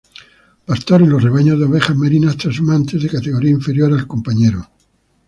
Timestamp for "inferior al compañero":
3.51-4.67